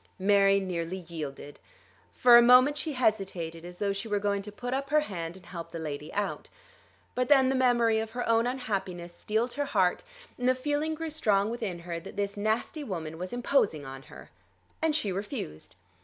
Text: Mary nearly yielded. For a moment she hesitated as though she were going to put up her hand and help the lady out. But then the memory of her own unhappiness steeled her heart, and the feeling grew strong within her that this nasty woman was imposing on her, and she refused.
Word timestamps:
Mary 0.17 0.59
nearly 0.59 0.97
yielded. 0.97 1.59
For 2.15 2.35
a 2.35 2.41
moment 2.41 2.75
she 2.75 2.93
hesitated 2.93 3.63
as 3.63 3.77
though 3.77 3.93
she 3.93 4.07
were 4.07 4.17
going 4.17 4.41
to 4.41 4.51
put 4.51 4.73
up 4.73 4.89
her 4.89 5.01
hand 5.01 5.37
and 5.37 5.45
help 5.45 5.69
the 5.71 5.77
lady 5.77 6.11
out. 6.13 6.49
But 7.13 7.29
then 7.29 7.49
the 7.49 7.55
memory 7.55 7.99
of 7.99 8.09
her 8.09 8.27
own 8.27 8.47
unhappiness 8.47 9.13
steeled 9.13 9.53
her 9.53 9.65
heart, 9.65 10.01
and 10.39 10.49
the 10.49 10.55
feeling 10.55 10.95
grew 10.95 11.11
strong 11.11 11.51
within 11.51 11.77
her 11.77 11.99
that 11.99 12.15
this 12.17 12.35
nasty 12.35 12.83
woman 12.83 13.19
was 13.19 13.31
imposing 13.31 13.85
on 13.85 14.01
her, 14.01 14.31
and 14.81 14.95
she 14.95 15.11
refused. 15.11 15.75